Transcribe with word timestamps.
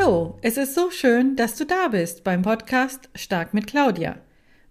Hallo, 0.00 0.38
es 0.40 0.56
ist 0.56 0.74
so 0.74 0.90
schön, 0.90 1.36
dass 1.36 1.56
du 1.56 1.66
da 1.66 1.88
bist 1.88 2.24
beim 2.24 2.40
Podcast 2.40 3.10
Stark 3.14 3.52
mit 3.52 3.66
Claudia. 3.66 4.16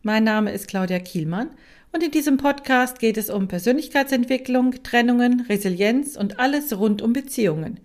Mein 0.01 0.23
Name 0.23 0.51
ist 0.51 0.67
Claudia 0.67 0.97
Kielmann 0.97 1.51
und 1.91 2.01
in 2.01 2.09
diesem 2.09 2.37
Podcast 2.37 2.97
geht 2.97 3.15
es 3.15 3.29
um 3.29 3.47
Persönlichkeitsentwicklung, 3.47 4.81
Trennungen, 4.81 5.41
Resilienz 5.41 6.18
und 6.18 6.39
alles 6.39 6.75
rund 6.75 7.04
um 7.04 7.13
Beziehungen. 7.13 7.79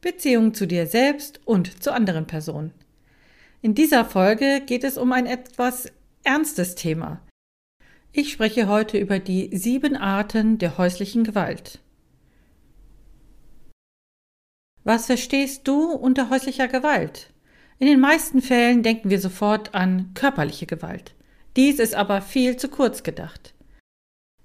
Beziehungen 0.00 0.54
zu 0.54 0.66
dir 0.66 0.86
selbst 0.86 1.40
und 1.44 1.82
zu 1.82 1.92
anderen 1.92 2.26
Personen. 2.26 2.72
In 3.60 3.74
dieser 3.74 4.06
Folge 4.06 4.62
geht 4.64 4.82
es 4.82 4.96
um 4.96 5.12
ein 5.12 5.26
etwas 5.26 5.92
ernstes 6.24 6.76
Thema. 6.76 7.20
Ich 8.12 8.32
spreche 8.32 8.68
heute 8.68 8.96
über 8.96 9.18
die 9.18 9.54
sieben 9.54 9.96
Arten 9.96 10.56
der 10.56 10.78
häuslichen 10.78 11.24
Gewalt. 11.24 11.78
Was 14.86 15.06
verstehst 15.06 15.66
du 15.66 15.90
unter 15.90 16.30
häuslicher 16.30 16.68
Gewalt? 16.68 17.30
In 17.80 17.88
den 17.88 17.98
meisten 17.98 18.40
Fällen 18.40 18.84
denken 18.84 19.10
wir 19.10 19.18
sofort 19.18 19.74
an 19.74 20.12
körperliche 20.14 20.66
Gewalt. 20.66 21.12
Dies 21.56 21.80
ist 21.80 21.96
aber 21.96 22.22
viel 22.22 22.56
zu 22.56 22.68
kurz 22.68 23.02
gedacht. 23.02 23.52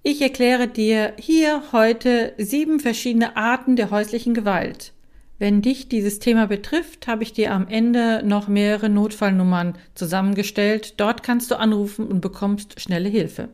Ich 0.02 0.20
erkläre 0.20 0.68
dir 0.68 1.14
hier 1.20 1.62
heute 1.74 2.34
sieben 2.40 2.80
verschiedene 2.80 3.38
Arten 3.38 3.76
der 3.76 3.92
häuslichen 3.92 4.34
Gewalt. 4.34 4.94
Wenn 5.38 5.62
dich 5.62 5.90
dieses 5.90 6.18
Thema 6.18 6.48
betrifft, 6.48 7.06
habe 7.06 7.22
ich 7.22 7.34
dir 7.34 7.54
am 7.54 7.68
Ende 7.68 8.24
noch 8.26 8.48
mehrere 8.48 8.90
Notfallnummern 8.90 9.78
zusammengestellt. 9.94 11.00
Dort 11.00 11.22
kannst 11.22 11.52
du 11.52 11.60
anrufen 11.60 12.08
und 12.08 12.20
bekommst 12.20 12.82
schnelle 12.82 13.10
Hilfe. 13.10 13.50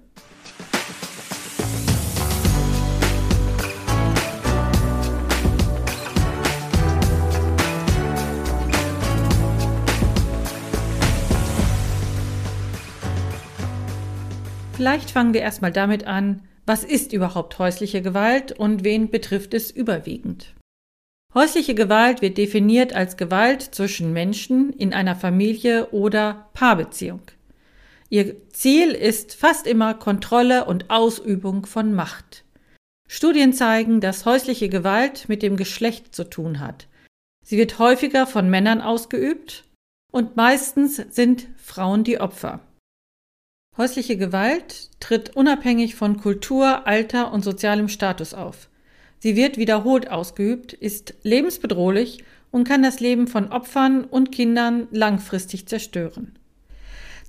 Vielleicht 14.78 15.10
fangen 15.10 15.34
wir 15.34 15.42
erstmal 15.42 15.72
damit 15.72 16.06
an, 16.06 16.44
was 16.68 16.84
ist 16.84 17.12
überhaupt 17.12 17.58
häusliche 17.58 18.04
Gewalt 18.04 18.52
und 18.52 18.84
wen 18.84 19.10
betrifft 19.10 19.56
es 19.56 19.72
überwiegend? 19.72 20.54
Häusliche 21.34 21.74
Gewalt 21.74 22.22
wird 22.22 22.38
definiert 22.38 22.94
als 22.94 23.18
Gewalt 23.18 23.64
zwischen 23.64 24.14
Menschen 24.14 24.72
in 24.72 24.94
einer 24.94 25.16
Familie 25.16 25.88
oder 25.90 26.50
Paarbeziehung. 26.54 27.22
Ihr 28.10 28.36
Ziel 28.50 28.92
ist 28.92 29.34
fast 29.34 29.66
immer 29.66 29.96
Kontrolle 29.96 30.66
und 30.66 30.92
Ausübung 30.92 31.66
von 31.66 31.96
Macht. 31.96 32.44
Studien 33.10 33.54
zeigen, 33.54 34.00
dass 34.00 34.26
häusliche 34.26 34.70
Gewalt 34.70 35.28
mit 35.28 35.42
dem 35.42 35.58
Geschlecht 35.58 36.14
zu 36.14 36.24
tun 36.24 36.60
hat. 36.60 36.86
Sie 37.44 37.58
wird 37.58 37.80
häufiger 37.80 38.28
von 38.28 38.48
Männern 38.48 38.82
ausgeübt 38.82 39.64
und 40.12 40.36
meistens 40.36 40.98
sind 40.98 41.48
Frauen 41.58 42.04
die 42.04 42.20
Opfer. 42.20 42.62
Häusliche 43.78 44.18
Gewalt 44.18 44.90
tritt 45.00 45.36
unabhängig 45.36 45.94
von 45.94 46.18
Kultur, 46.18 46.88
Alter 46.88 47.32
und 47.32 47.44
sozialem 47.44 47.90
Status 47.90 48.34
auf. 48.34 48.70
Sie 49.20 49.36
wird 49.36 49.58
wiederholt 49.58 50.10
ausgeübt, 50.10 50.74
ist 50.74 51.14
lebensbedrohlich 51.22 52.24
und 52.50 52.68
kann 52.68 52.82
das 52.82 53.00
Leben 53.00 53.28
von 53.28 53.52
Opfern 53.52 54.04
und 54.04 54.32
Kindern 54.32 54.88
langfristig 54.92 55.68
zerstören. 55.68 56.38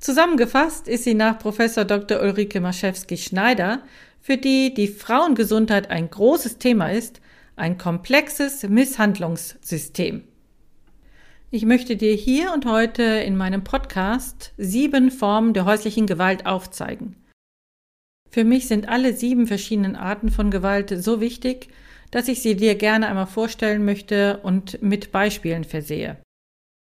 Zusammengefasst 0.01 0.89
ist 0.89 1.05
sie 1.05 1.15
nach 1.15 1.39
Professor 1.39 1.85
Dr. 1.85 2.23
Ulrike 2.23 2.61
Maschewski-Schneider, 2.61 3.83
für 4.23 4.39
die 4.39 4.73
die 4.73 4.89
Frauengesundheit 4.89 5.91
ein 5.91 6.09
großes 6.09 6.59
Thema 6.59 6.89
ist, 6.89 7.21
ein 7.57 7.77
komplexes 7.77 8.63
Misshandlungssystem. 8.63 10.23
Ich 11.51 11.65
möchte 11.65 11.97
dir 11.97 12.13
hier 12.13 12.53
und 12.53 12.67
heute 12.67 13.03
in 13.03 13.35
meinem 13.35 13.65
Podcast 13.65 14.53
sieben 14.59 15.11
Formen 15.11 15.55
der 15.55 15.65
häuslichen 15.65 16.07
Gewalt 16.07 16.45
aufzeigen. 16.45 17.17
Für 18.29 18.45
mich 18.45 18.69
sind 18.69 18.91
alle 18.91 19.15
sieben 19.15 19.47
verschiedenen 19.47 19.97
Arten 19.97 20.31
von 20.31 20.51
Gewalt 20.51 20.91
so 21.03 21.23
wichtig, 21.23 21.69
dass 22.11 22.29
ich 22.29 22.43
sie 22.43 22.55
dir 22.55 22.75
gerne 22.75 23.09
einmal 23.09 23.27
vorstellen 23.27 23.87
möchte 23.87 24.41
und 24.43 24.83
mit 24.83 25.11
Beispielen 25.11 25.65
versehe. 25.65 26.19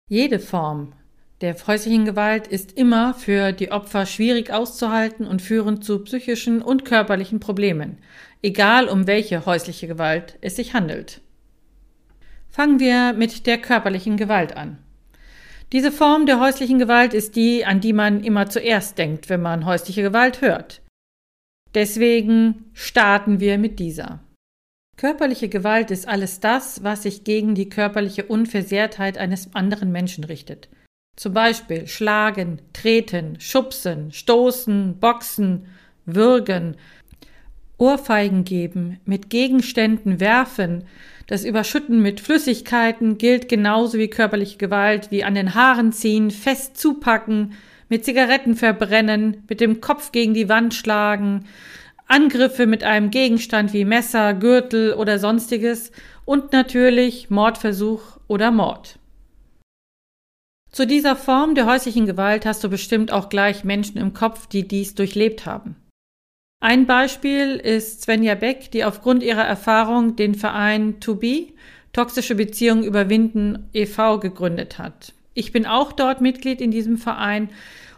Jede 0.08 0.40
Form 0.40 0.94
der 1.42 1.54
häuslichen 1.68 2.04
Gewalt 2.04 2.48
ist 2.48 2.72
immer 2.76 3.14
für 3.14 3.52
die 3.52 3.70
Opfer 3.70 4.04
schwierig 4.04 4.52
auszuhalten 4.52 5.28
und 5.28 5.42
führen 5.42 5.80
zu 5.80 6.00
psychischen 6.00 6.60
und 6.60 6.84
körperlichen 6.84 7.38
Problemen, 7.38 7.98
egal 8.42 8.88
um 8.88 9.06
welche 9.06 9.46
häusliche 9.46 9.86
Gewalt 9.86 10.38
es 10.40 10.56
sich 10.56 10.74
handelt. 10.74 11.20
Fangen 12.50 12.80
wir 12.80 13.12
mit 13.12 13.46
der 13.46 13.58
körperlichen 13.58 14.16
Gewalt 14.16 14.56
an. 14.56 14.78
Diese 15.72 15.92
Form 15.92 16.26
der 16.26 16.40
häuslichen 16.40 16.80
Gewalt 16.80 17.14
ist 17.14 17.36
die, 17.36 17.64
an 17.64 17.80
die 17.80 17.92
man 17.92 18.24
immer 18.24 18.48
zuerst 18.48 18.98
denkt, 18.98 19.28
wenn 19.28 19.40
man 19.40 19.64
häusliche 19.64 20.02
Gewalt 20.02 20.40
hört. 20.40 20.82
Deswegen 21.74 22.70
starten 22.74 23.38
wir 23.38 23.56
mit 23.56 23.78
dieser. 23.78 24.20
Körperliche 24.96 25.48
Gewalt 25.48 25.92
ist 25.92 26.08
alles 26.08 26.40
das, 26.40 26.82
was 26.82 27.04
sich 27.04 27.22
gegen 27.22 27.54
die 27.54 27.68
körperliche 27.68 28.24
Unversehrtheit 28.24 29.16
eines 29.16 29.54
anderen 29.54 29.92
Menschen 29.92 30.24
richtet. 30.24 30.68
Zum 31.16 31.32
Beispiel 31.32 31.86
schlagen, 31.86 32.60
treten, 32.72 33.38
schubsen, 33.40 34.12
stoßen, 34.12 34.98
boxen, 34.98 35.66
würgen, 36.04 36.76
Ohrfeigen 37.78 38.44
geben, 38.44 39.00
mit 39.06 39.30
Gegenständen 39.30 40.20
werfen, 40.20 40.84
das 41.30 41.44
Überschütten 41.44 42.02
mit 42.02 42.18
Flüssigkeiten 42.18 43.16
gilt 43.16 43.48
genauso 43.48 43.98
wie 43.98 44.08
körperliche 44.10 44.58
Gewalt, 44.58 45.12
wie 45.12 45.22
an 45.22 45.36
den 45.36 45.54
Haaren 45.54 45.92
ziehen, 45.92 46.32
fest 46.32 46.76
zupacken, 46.76 47.52
mit 47.88 48.04
Zigaretten 48.04 48.56
verbrennen, 48.56 49.44
mit 49.48 49.60
dem 49.60 49.80
Kopf 49.80 50.10
gegen 50.10 50.34
die 50.34 50.48
Wand 50.48 50.74
schlagen, 50.74 51.46
Angriffe 52.08 52.66
mit 52.66 52.82
einem 52.82 53.10
Gegenstand 53.10 53.72
wie 53.72 53.84
Messer, 53.84 54.34
Gürtel 54.34 54.92
oder 54.94 55.20
sonstiges 55.20 55.92
und 56.24 56.52
natürlich 56.52 57.30
Mordversuch 57.30 58.18
oder 58.26 58.50
Mord. 58.50 58.98
Zu 60.72 60.84
dieser 60.84 61.14
Form 61.14 61.54
der 61.54 61.66
häuslichen 61.66 62.06
Gewalt 62.06 62.44
hast 62.44 62.64
du 62.64 62.68
bestimmt 62.68 63.12
auch 63.12 63.28
gleich 63.28 63.62
Menschen 63.62 63.98
im 63.98 64.14
Kopf, 64.14 64.48
die 64.48 64.66
dies 64.66 64.96
durchlebt 64.96 65.46
haben. 65.46 65.76
Ein 66.62 66.84
Beispiel 66.84 67.56
ist 67.56 68.02
Svenja 68.02 68.34
Beck, 68.34 68.70
die 68.70 68.84
aufgrund 68.84 69.22
ihrer 69.22 69.44
Erfahrung 69.44 70.16
den 70.16 70.34
Verein 70.34 71.00
To 71.00 71.14
Be, 71.14 71.46
Toxische 71.94 72.34
Beziehungen 72.34 72.84
überwinden 72.84 73.70
e.V. 73.72 74.20
gegründet 74.20 74.78
hat. 74.78 75.14
Ich 75.32 75.52
bin 75.52 75.64
auch 75.64 75.90
dort 75.90 76.20
Mitglied 76.20 76.60
in 76.60 76.70
diesem 76.70 76.98
Verein. 76.98 77.48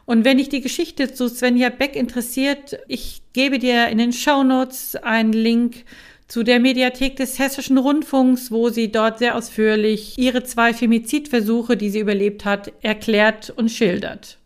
Und 0.06 0.24
wenn 0.24 0.38
dich 0.38 0.48
die 0.48 0.60
Geschichte 0.60 1.12
zu 1.12 1.28
Svenja 1.28 1.70
Beck 1.70 1.96
interessiert, 1.96 2.78
ich 2.86 3.20
gebe 3.32 3.58
dir 3.58 3.88
in 3.88 3.98
den 3.98 4.12
Show 4.12 4.44
Notes 4.44 4.94
einen 4.94 5.32
Link 5.32 5.84
zu 6.28 6.44
der 6.44 6.60
Mediathek 6.60 7.16
des 7.16 7.40
Hessischen 7.40 7.78
Rundfunks, 7.78 8.52
wo 8.52 8.68
sie 8.68 8.92
dort 8.92 9.18
sehr 9.18 9.36
ausführlich 9.36 10.16
ihre 10.18 10.44
zwei 10.44 10.72
Femizidversuche, 10.72 11.76
die 11.76 11.90
sie 11.90 12.00
überlebt 12.00 12.44
hat, 12.44 12.72
erklärt 12.80 13.50
und 13.50 13.70
schildert. 13.70 14.38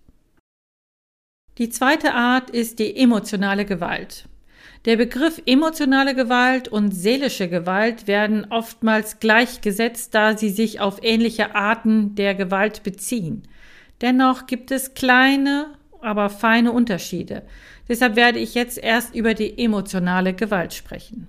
Die 1.59 1.71
zweite 1.71 2.12
Art 2.12 2.50
ist 2.50 2.78
die 2.81 2.97
emotionale 2.97 3.65
Gewalt. 3.65 4.27
Der 4.84 4.97
Begriff 4.97 5.41
emotionale 5.47 6.15
Gewalt 6.15 6.69
und 6.69 6.93
seelische 6.93 7.49
Gewalt 7.49 8.06
werden 8.06 8.47
oftmals 8.50 9.21
gleichgesetzt, 9.21 10.15
da 10.15 10.37
sie 10.37 10.50
sich 10.50 10.81
auf 10.81 10.99
ähnliche 11.03 11.55
Arten 11.55 12.15
der 12.15 12.34
Gewalt 12.34 12.83
beziehen. 12.83 13.48
Dennoch 14.03 14.47
gibt 14.47 14.71
es 14.71 14.92
kleine, 14.92 15.72
aber 16.03 16.28
feine 16.28 16.72
Unterschiede. 16.72 17.42
Deshalb 17.89 18.16
werde 18.16 18.39
ich 18.39 18.54
jetzt 18.54 18.77
erst 18.77 19.15
über 19.15 19.33
die 19.33 19.59
emotionale 19.59 20.34
Gewalt 20.34 20.75
sprechen. 20.75 21.27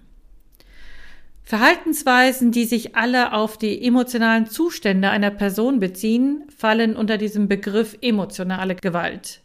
Verhaltensweisen, 1.43 2.51
die 2.51 2.65
sich 2.65 2.97
alle 2.97 3.31
auf 3.31 3.57
die 3.57 3.81
emotionalen 3.81 4.47
Zustände 4.47 5.09
einer 5.09 5.31
Person 5.31 5.79
beziehen, 5.79 6.43
fallen 6.55 6.97
unter 6.97 7.17
diesem 7.17 7.47
Begriff 7.47 7.97
emotionale 8.01 8.75
Gewalt. 8.75 9.41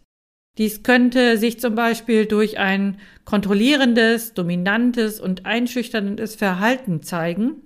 Dies 0.59 0.83
könnte 0.83 1.39
sich 1.39 1.61
zum 1.61 1.75
Beispiel 1.75 2.27
durch 2.27 2.59
ein 2.59 2.99
kontrollierendes, 3.25 4.35
dominantes 4.35 5.19
und 5.19 5.47
einschüchterndes 5.47 6.35
Verhalten 6.35 7.03
zeigen 7.03 7.63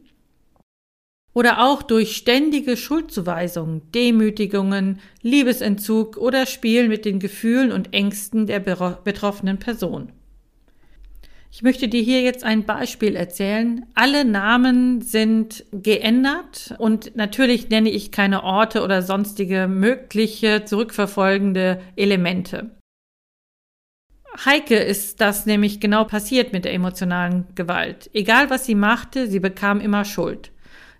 oder 1.36 1.64
auch 1.66 1.82
durch 1.82 2.16
ständige 2.16 2.76
Schuldzuweisungen, 2.76 3.82
Demütigungen, 3.92 5.00
Liebesentzug 5.20 6.16
oder 6.16 6.46
Spiel 6.46 6.88
mit 6.88 7.04
den 7.04 7.18
Gefühlen 7.18 7.72
und 7.72 7.92
Ängsten 7.92 8.46
der 8.46 8.60
betroffenen 8.60 9.58
Person. 9.58 10.12
Ich 11.50 11.62
möchte 11.62 11.88
dir 11.88 12.02
hier 12.02 12.22
jetzt 12.22 12.44
ein 12.44 12.64
Beispiel 12.64 13.16
erzählen. 13.16 13.84
Alle 13.94 14.24
Namen 14.24 15.00
sind 15.00 15.64
geändert 15.72 16.74
und 16.78 17.16
natürlich 17.16 17.68
nenne 17.68 17.90
ich 17.90 18.12
keine 18.12 18.44
Orte 18.44 18.82
oder 18.82 19.02
sonstige 19.02 19.66
mögliche 19.66 20.64
zurückverfolgende 20.64 21.80
Elemente. 21.96 22.75
Heike 24.44 24.76
ist 24.76 25.20
das 25.20 25.46
nämlich 25.46 25.80
genau 25.80 26.04
passiert 26.04 26.52
mit 26.52 26.64
der 26.64 26.74
emotionalen 26.74 27.46
Gewalt. 27.54 28.10
Egal 28.12 28.50
was 28.50 28.66
sie 28.66 28.74
machte, 28.74 29.28
sie 29.28 29.40
bekam 29.40 29.80
immer 29.80 30.04
Schuld. 30.04 30.50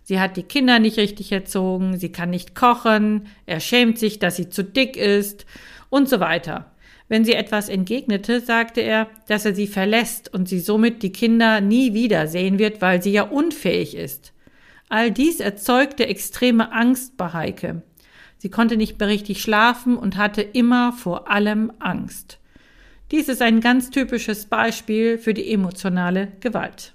Sie 0.02 0.20
hat 0.20 0.36
die 0.36 0.44
Kinder 0.44 0.78
nicht 0.78 0.98
richtig 0.98 1.32
erzogen, 1.32 1.98
sie 1.98 2.10
kann 2.10 2.30
nicht 2.30 2.54
kochen, 2.54 3.26
er 3.44 3.60
schämt 3.60 3.98
sich, 3.98 4.18
dass 4.18 4.36
sie 4.36 4.48
zu 4.48 4.62
dick 4.62 4.96
ist 4.96 5.44
und 5.90 6.08
so 6.08 6.20
weiter. 6.20 6.70
Wenn 7.08 7.24
sie 7.24 7.34
etwas 7.34 7.68
entgegnete, 7.68 8.40
sagte 8.40 8.80
er, 8.80 9.08
dass 9.28 9.44
er 9.44 9.54
sie 9.54 9.66
verlässt 9.66 10.32
und 10.32 10.48
sie 10.48 10.60
somit 10.60 11.02
die 11.02 11.12
Kinder 11.12 11.60
nie 11.60 11.92
wiedersehen 11.92 12.58
wird, 12.58 12.80
weil 12.80 13.02
sie 13.02 13.12
ja 13.12 13.24
unfähig 13.24 13.96
ist. 13.96 14.32
All 14.88 15.10
dies 15.10 15.40
erzeugte 15.40 16.06
extreme 16.06 16.72
Angst 16.72 17.16
bei 17.16 17.32
Heike. 17.32 17.82
Sie 18.38 18.50
konnte 18.50 18.76
nicht 18.76 18.98
mehr 18.98 19.08
richtig 19.08 19.42
schlafen 19.42 19.96
und 19.96 20.16
hatte 20.16 20.42
immer 20.42 20.92
vor 20.92 21.30
allem 21.30 21.72
Angst. 21.80 22.38
Dies 23.12 23.28
ist 23.28 23.40
ein 23.40 23.60
ganz 23.60 23.90
typisches 23.90 24.46
Beispiel 24.46 25.18
für 25.18 25.32
die 25.32 25.52
emotionale 25.52 26.32
Gewalt. 26.40 26.94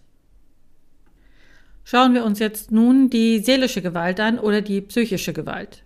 Schauen 1.84 2.14
wir 2.14 2.26
uns 2.26 2.40
jetzt 2.40 2.72
nun 2.72 3.10
die 3.10 3.40
seelische 3.40 3.82
Gewalt 3.82 4.20
an 4.20 4.38
oder 4.38 4.62
die 4.62 4.82
psychische 4.82 5.34
Gewalt. 5.34 5.84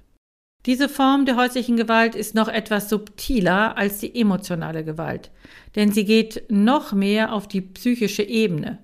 Diese 0.66 0.90
Form 0.90 1.26
der 1.26 1.36
häuslichen 1.36 1.78
Gewalt 1.78 2.16
ist 2.16 2.34
noch 2.34 2.48
etwas 2.48 2.90
subtiler 2.90 3.78
als 3.78 4.00
die 4.00 4.20
emotionale 4.20 4.84
Gewalt, 4.84 5.30
denn 5.76 5.92
sie 5.92 6.06
geht 6.06 6.46
noch 6.50 6.92
mehr 6.92 7.34
auf 7.34 7.48
die 7.48 7.62
psychische 7.62 8.24
Ebene. 8.24 8.80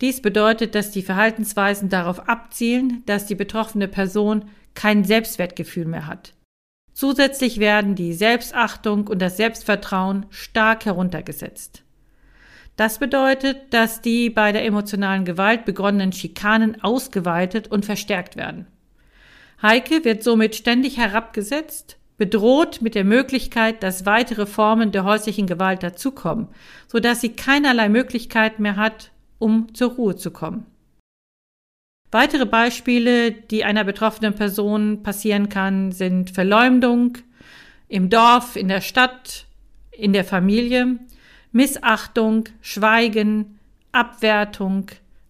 Dies 0.00 0.22
bedeutet, 0.22 0.76
dass 0.76 0.92
die 0.92 1.02
Verhaltensweisen 1.02 1.88
darauf 1.88 2.28
abzielen, 2.28 3.02
dass 3.06 3.26
die 3.26 3.34
betroffene 3.34 3.88
Person 3.88 4.44
kein 4.74 5.02
Selbstwertgefühl 5.02 5.86
mehr 5.86 6.06
hat. 6.06 6.34
Zusätzlich 6.98 7.60
werden 7.60 7.94
die 7.94 8.12
Selbstachtung 8.12 9.06
und 9.06 9.22
das 9.22 9.36
Selbstvertrauen 9.36 10.26
stark 10.30 10.84
heruntergesetzt. 10.84 11.84
Das 12.74 12.98
bedeutet, 12.98 13.72
dass 13.72 14.00
die 14.00 14.30
bei 14.30 14.50
der 14.50 14.64
emotionalen 14.64 15.24
Gewalt 15.24 15.64
begonnenen 15.64 16.10
Schikanen 16.10 16.82
ausgeweitet 16.82 17.68
und 17.68 17.84
verstärkt 17.84 18.34
werden. 18.34 18.66
Heike 19.62 20.04
wird 20.04 20.24
somit 20.24 20.56
ständig 20.56 20.96
herabgesetzt, 20.96 21.98
bedroht 22.16 22.82
mit 22.82 22.96
der 22.96 23.04
Möglichkeit, 23.04 23.84
dass 23.84 24.04
weitere 24.04 24.46
Formen 24.46 24.90
der 24.90 25.04
häuslichen 25.04 25.46
Gewalt 25.46 25.84
dazukommen, 25.84 26.48
so 26.88 26.98
dass 26.98 27.20
sie 27.20 27.30
keinerlei 27.30 27.88
Möglichkeit 27.88 28.58
mehr 28.58 28.74
hat, 28.74 29.12
um 29.38 29.72
zur 29.72 29.92
Ruhe 29.92 30.16
zu 30.16 30.32
kommen. 30.32 30.66
Weitere 32.10 32.46
Beispiele, 32.46 33.32
die 33.32 33.64
einer 33.64 33.84
betroffenen 33.84 34.34
Person 34.34 35.02
passieren 35.02 35.48
kann, 35.48 35.92
sind 35.92 36.30
Verleumdung 36.30 37.18
im 37.88 38.08
Dorf, 38.08 38.56
in 38.56 38.68
der 38.68 38.80
Stadt, 38.80 39.46
in 39.90 40.12
der 40.12 40.24
Familie, 40.24 40.98
Missachtung, 41.52 42.44
Schweigen, 42.62 43.58
Abwertung, 43.92 44.86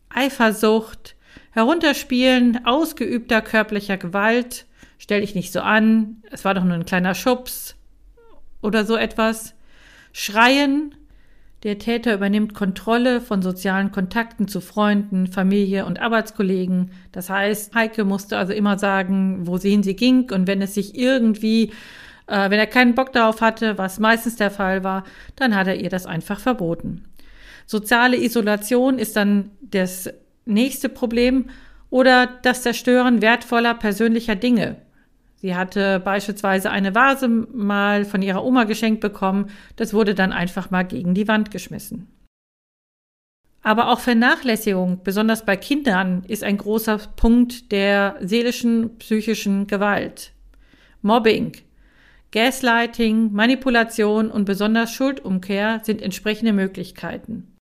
Eifersucht, 0.08 1.16
Herunterspielen 1.50 2.64
ausgeübter 2.64 3.42
körperlicher 3.42 3.96
Gewalt, 3.96 4.66
stell 4.98 5.22
dich 5.22 5.34
nicht 5.34 5.52
so 5.52 5.60
an, 5.60 6.22
es 6.30 6.44
war 6.44 6.54
doch 6.54 6.64
nur 6.64 6.74
ein 6.74 6.86
kleiner 6.86 7.14
Schubs 7.14 7.76
oder 8.62 8.84
so 8.84 8.96
etwas, 8.96 9.54
Schreien, 10.12 10.94
der 11.64 11.78
Täter 11.78 12.14
übernimmt 12.14 12.54
Kontrolle 12.54 13.20
von 13.20 13.42
sozialen 13.42 13.90
Kontakten 13.90 14.46
zu 14.46 14.60
Freunden, 14.60 15.26
Familie 15.26 15.86
und 15.86 16.00
Arbeitskollegen. 16.00 16.92
Das 17.10 17.30
heißt, 17.30 17.74
Heike 17.74 18.04
musste 18.04 18.38
also 18.38 18.52
immer 18.52 18.78
sagen, 18.78 19.46
wohin 19.46 19.82
sie 19.82 19.96
ging 19.96 20.30
und 20.30 20.46
wenn 20.46 20.62
es 20.62 20.74
sich 20.74 20.96
irgendwie, 20.96 21.72
äh, 22.28 22.50
wenn 22.50 22.60
er 22.60 22.66
keinen 22.66 22.94
Bock 22.94 23.12
darauf 23.12 23.40
hatte, 23.40 23.76
was 23.76 23.98
meistens 23.98 24.36
der 24.36 24.52
Fall 24.52 24.84
war, 24.84 25.04
dann 25.34 25.56
hat 25.56 25.66
er 25.66 25.80
ihr 25.80 25.90
das 25.90 26.06
einfach 26.06 26.38
verboten. 26.38 27.04
Soziale 27.66 28.16
Isolation 28.16 28.98
ist 28.98 29.16
dann 29.16 29.50
das 29.60 30.08
nächste 30.44 30.88
Problem 30.88 31.46
oder 31.90 32.26
das 32.42 32.62
Zerstören 32.62 33.20
wertvoller 33.20 33.74
persönlicher 33.74 34.36
Dinge, 34.36 34.76
Sie 35.40 35.54
hatte 35.54 36.00
beispielsweise 36.00 36.70
eine 36.70 36.94
Vase 36.94 37.28
mal 37.28 38.04
von 38.04 38.22
ihrer 38.22 38.44
Oma 38.44 38.64
geschenkt 38.64 39.00
bekommen, 39.00 39.50
das 39.76 39.94
wurde 39.94 40.14
dann 40.14 40.32
einfach 40.32 40.70
mal 40.70 40.82
gegen 40.82 41.14
die 41.14 41.28
Wand 41.28 41.50
geschmissen. 41.52 42.08
Aber 43.62 43.90
auch 43.90 44.00
Vernachlässigung, 44.00 45.02
besonders 45.04 45.44
bei 45.44 45.56
Kindern, 45.56 46.24
ist 46.26 46.42
ein 46.42 46.56
großer 46.56 46.98
Punkt 47.16 47.70
der 47.70 48.16
seelischen, 48.20 48.98
psychischen 48.98 49.66
Gewalt. 49.66 50.32
Mobbing, 51.02 51.52
Gaslighting, 52.32 53.32
Manipulation 53.32 54.30
und 54.30 54.44
besonders 54.44 54.92
Schuldumkehr 54.92 55.80
sind 55.84 56.02
entsprechende 56.02 56.52
Möglichkeiten. 56.52 57.56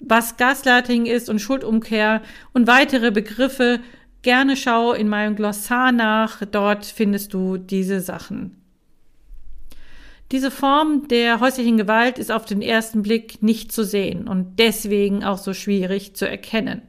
Was 0.00 0.36
Gaslighting 0.36 1.06
ist 1.06 1.30
und 1.30 1.38
Schuldumkehr 1.38 2.22
und 2.52 2.66
weitere 2.66 3.10
Begriffe 3.10 3.80
gerne 4.24 4.56
schau 4.56 4.92
in 4.92 5.08
meinem 5.08 5.36
Glossar 5.36 5.92
nach, 5.92 6.42
dort 6.50 6.84
findest 6.84 7.32
du 7.32 7.56
diese 7.56 8.00
Sachen. 8.00 8.60
Diese 10.32 10.50
Form 10.50 11.06
der 11.06 11.38
häuslichen 11.38 11.76
Gewalt 11.76 12.18
ist 12.18 12.32
auf 12.32 12.44
den 12.44 12.60
ersten 12.60 13.02
Blick 13.02 13.42
nicht 13.42 13.70
zu 13.70 13.84
sehen 13.84 14.26
und 14.26 14.58
deswegen 14.58 15.22
auch 15.22 15.38
so 15.38 15.54
schwierig 15.54 16.16
zu 16.16 16.28
erkennen. 16.28 16.82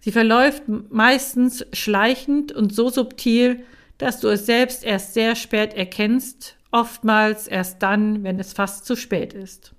Sie 0.00 0.10
verläuft 0.10 0.64
meistens 0.66 1.64
schleichend 1.72 2.50
und 2.50 2.74
so 2.74 2.88
subtil, 2.88 3.62
dass 3.98 4.18
du 4.20 4.28
es 4.28 4.46
selbst 4.46 4.82
erst 4.82 5.14
sehr 5.14 5.36
spät 5.36 5.74
erkennst, 5.74 6.56
oftmals 6.72 7.46
erst 7.46 7.82
dann, 7.82 8.24
wenn 8.24 8.40
es 8.40 8.52
fast 8.52 8.86
zu 8.86 8.96
spät 8.96 9.32
ist. 9.32 9.74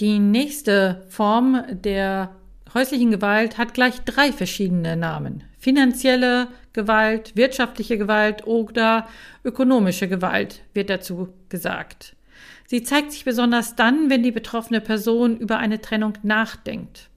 Die 0.00 0.18
nächste 0.18 1.06
Form 1.08 1.64
der 1.70 2.35
häuslichen 2.74 3.10
Gewalt 3.10 3.58
hat 3.58 3.74
gleich 3.74 4.00
drei 4.04 4.32
verschiedene 4.32 4.96
Namen. 4.96 5.44
Finanzielle 5.58 6.48
Gewalt, 6.72 7.34
wirtschaftliche 7.36 7.98
Gewalt 7.98 8.46
oder 8.46 9.08
ökonomische 9.44 10.08
Gewalt 10.08 10.62
wird 10.74 10.90
dazu 10.90 11.28
gesagt. 11.48 12.16
Sie 12.66 12.82
zeigt 12.82 13.12
sich 13.12 13.24
besonders 13.24 13.76
dann, 13.76 14.10
wenn 14.10 14.22
die 14.22 14.32
betroffene 14.32 14.80
Person 14.80 15.38
über 15.38 15.58
eine 15.58 15.80
Trennung 15.80 16.14
nachdenkt. 16.22 17.08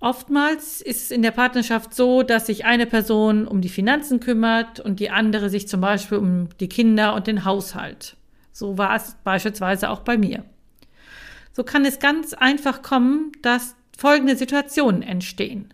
Oftmals 0.00 0.82
ist 0.82 1.04
es 1.04 1.10
in 1.10 1.22
der 1.22 1.30
Partnerschaft 1.30 1.94
so, 1.94 2.22
dass 2.22 2.46
sich 2.46 2.66
eine 2.66 2.84
Person 2.84 3.48
um 3.48 3.62
die 3.62 3.70
Finanzen 3.70 4.20
kümmert 4.20 4.78
und 4.78 5.00
die 5.00 5.08
andere 5.08 5.48
sich 5.48 5.66
zum 5.66 5.80
Beispiel 5.80 6.18
um 6.18 6.50
die 6.60 6.68
Kinder 6.68 7.14
und 7.14 7.26
den 7.26 7.46
Haushalt. 7.46 8.16
So 8.52 8.76
war 8.76 8.94
es 8.96 9.16
beispielsweise 9.24 9.88
auch 9.88 10.00
bei 10.00 10.18
mir. 10.18 10.44
So 11.52 11.64
kann 11.64 11.86
es 11.86 12.00
ganz 12.00 12.34
einfach 12.34 12.82
kommen, 12.82 13.32
dass 13.40 13.76
folgende 13.96 14.36
Situationen 14.36 15.02
entstehen. 15.02 15.72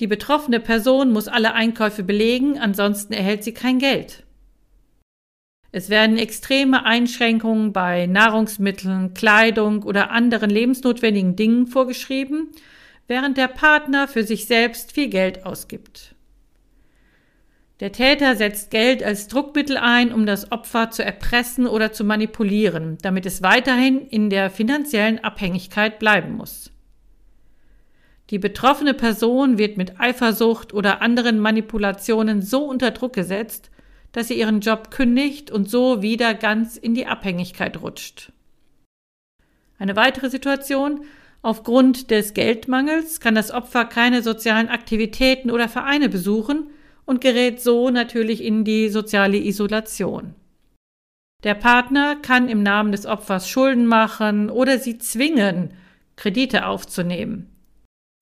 Die 0.00 0.06
betroffene 0.06 0.60
Person 0.60 1.12
muss 1.12 1.28
alle 1.28 1.54
Einkäufe 1.54 2.02
belegen, 2.02 2.58
ansonsten 2.58 3.12
erhält 3.12 3.44
sie 3.44 3.54
kein 3.54 3.78
Geld. 3.78 4.24
Es 5.72 5.90
werden 5.90 6.16
extreme 6.16 6.84
Einschränkungen 6.84 7.72
bei 7.72 8.06
Nahrungsmitteln, 8.06 9.14
Kleidung 9.14 9.82
oder 9.82 10.10
anderen 10.10 10.50
lebensnotwendigen 10.50 11.36
Dingen 11.36 11.66
vorgeschrieben, 11.66 12.52
während 13.08 13.36
der 13.36 13.48
Partner 13.48 14.08
für 14.08 14.22
sich 14.22 14.46
selbst 14.46 14.92
viel 14.92 15.08
Geld 15.08 15.44
ausgibt. 15.44 16.14
Der 17.80 17.92
Täter 17.92 18.36
setzt 18.36 18.70
Geld 18.70 19.02
als 19.02 19.28
Druckmittel 19.28 19.76
ein, 19.76 20.12
um 20.12 20.24
das 20.24 20.50
Opfer 20.50 20.90
zu 20.90 21.04
erpressen 21.04 21.66
oder 21.66 21.92
zu 21.92 22.04
manipulieren, 22.04 22.96
damit 23.02 23.26
es 23.26 23.42
weiterhin 23.42 24.00
in 24.00 24.30
der 24.30 24.48
finanziellen 24.48 25.22
Abhängigkeit 25.22 25.98
bleiben 25.98 26.36
muss. 26.36 26.70
Die 28.30 28.38
betroffene 28.38 28.94
Person 28.94 29.58
wird 29.58 29.76
mit 29.76 30.00
Eifersucht 30.00 30.74
oder 30.74 31.00
anderen 31.00 31.38
Manipulationen 31.38 32.42
so 32.42 32.64
unter 32.64 32.90
Druck 32.90 33.12
gesetzt, 33.12 33.70
dass 34.12 34.28
sie 34.28 34.38
ihren 34.38 34.60
Job 34.60 34.90
kündigt 34.90 35.50
und 35.50 35.70
so 35.70 36.02
wieder 36.02 36.34
ganz 36.34 36.76
in 36.76 36.94
die 36.94 37.06
Abhängigkeit 37.06 37.80
rutscht. 37.80 38.32
Eine 39.78 39.94
weitere 39.94 40.30
Situation 40.30 41.04
Aufgrund 41.46 42.10
des 42.10 42.34
Geldmangels 42.34 43.20
kann 43.20 43.36
das 43.36 43.52
Opfer 43.52 43.84
keine 43.84 44.20
sozialen 44.20 44.68
Aktivitäten 44.68 45.52
oder 45.52 45.68
Vereine 45.68 46.08
besuchen 46.08 46.70
und 47.04 47.20
gerät 47.20 47.60
so 47.60 47.90
natürlich 47.90 48.42
in 48.42 48.64
die 48.64 48.88
soziale 48.88 49.36
Isolation. 49.36 50.34
Der 51.44 51.54
Partner 51.54 52.16
kann 52.16 52.48
im 52.48 52.64
Namen 52.64 52.90
des 52.90 53.06
Opfers 53.06 53.48
Schulden 53.48 53.86
machen 53.86 54.50
oder 54.50 54.80
sie 54.80 54.98
zwingen, 54.98 55.74
Kredite 56.16 56.66
aufzunehmen. 56.66 57.55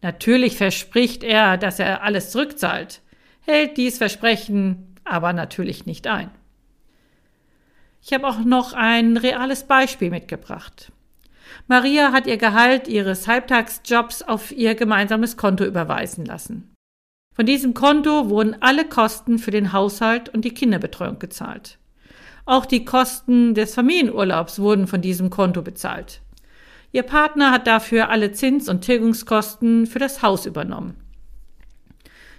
Natürlich 0.04 0.58
verspricht 0.58 1.25
er, 1.25 1.56
dass 1.56 1.78
er 1.78 2.02
alles 2.02 2.30
zurückzahlt, 2.30 3.00
hält 3.40 3.78
dies 3.78 3.96
Versprechen 3.96 4.94
aber 5.02 5.32
natürlich 5.32 5.87
nicht 5.87 6.06
ein. 6.06 6.30
Ich 8.02 8.12
habe 8.12 8.28
auch 8.28 8.40
noch 8.40 8.75
ein 8.75 9.16
reales 9.16 9.64
Beispiel 9.64 10.11
mitgebracht. 10.11 10.92
Maria 11.68 12.12
hat 12.12 12.26
ihr 12.26 12.37
Gehalt 12.37 12.87
ihres 12.87 13.26
Halbtagsjobs 13.26 14.20
auf 14.20 14.52
ihr 14.52 14.75
gemeinsames 14.75 15.38
Konto 15.38 15.64
überweisen 15.64 16.26
lassen. 16.26 16.75
Von 17.34 17.46
diesem 17.46 17.73
Konto 17.73 18.28
wurden 18.28 18.58
alle 18.61 18.87
Kosten 18.87 19.38
für 19.38 19.52
den 19.52 19.73
Haushalt 19.73 20.28
und 20.28 20.44
die 20.44 20.52
Kinderbetreuung 20.52 21.18
gezahlt. 21.18 21.78
Auch 22.44 22.66
die 22.66 22.84
Kosten 22.84 23.54
des 23.54 23.75
Familienurlaubs 23.75 24.58
wurden 24.58 24.87
von 24.87 25.00
diesem 25.00 25.30
Konto 25.30 25.62
bezahlt. 25.62 26.20
Ihr 26.94 27.02
Partner 27.02 27.50
hat 27.50 27.66
dafür 27.66 28.08
alle 28.08 28.30
Zins- 28.30 28.68
und 28.68 28.82
Tilgungskosten 28.82 29.88
für 29.88 29.98
das 29.98 30.22
Haus 30.22 30.46
übernommen. 30.46 30.94